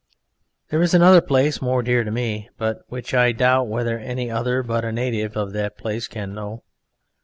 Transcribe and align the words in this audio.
There 0.71 0.81
is 0.81 0.95
another 0.95 1.21
place 1.21 1.61
more 1.61 1.83
dear 1.83 2.03
to 2.03 2.09
me, 2.09 2.49
but 2.57 2.79
which 2.87 3.13
I 3.13 3.33
doubt 3.33 3.67
whether 3.67 3.99
any 3.99 4.31
other 4.31 4.63
but 4.63 4.83
a 4.83 4.91
native 4.91 5.37
of 5.37 5.53
that 5.53 5.77
place 5.77 6.07
can 6.07 6.33
know. 6.33 6.63